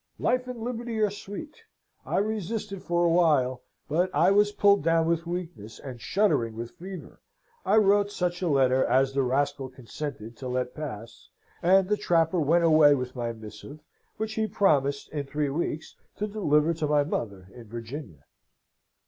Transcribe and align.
Life 0.17 0.47
and 0.47 0.59
liberty 0.63 0.97
are 0.99 1.11
sweet. 1.11 1.61
I 2.07 2.17
resisted 2.17 2.81
for 2.81 3.05
a 3.05 3.09
while, 3.09 3.61
but 3.87 4.09
I 4.15 4.31
was 4.31 4.51
pulled 4.51 4.81
down 4.81 5.05
with 5.05 5.27
weakness, 5.27 5.77
and 5.77 6.01
shuddering 6.01 6.55
with 6.55 6.71
fever; 6.71 7.21
I 7.67 7.75
wrote 7.75 8.09
such 8.11 8.41
a 8.41 8.47
letter 8.47 8.83
as 8.83 9.13
the 9.13 9.21
rascal 9.21 9.69
consented 9.69 10.35
to 10.37 10.47
let 10.47 10.73
pass, 10.73 11.29
and 11.61 11.87
the 11.87 11.97
trapper 11.97 12.39
went 12.39 12.63
away 12.63 12.95
with 12.95 13.15
my 13.15 13.31
missive, 13.31 13.79
which 14.17 14.33
he 14.33 14.47
promised, 14.47 15.07
in 15.09 15.27
three 15.27 15.49
weeks, 15.51 15.95
to 16.17 16.25
deliver 16.25 16.73
to 16.73 16.87
my 16.87 17.03
mother 17.03 17.49
in 17.53 17.65
Virginia. 17.67 18.25